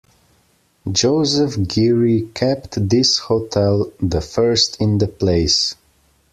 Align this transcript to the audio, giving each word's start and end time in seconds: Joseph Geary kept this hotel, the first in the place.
Joseph 0.91 1.67
Geary 1.67 2.31
kept 2.33 2.89
this 2.89 3.19
hotel, 3.19 3.91
the 3.99 4.19
first 4.19 4.81
in 4.81 4.97
the 4.97 5.07
place. 5.07 5.75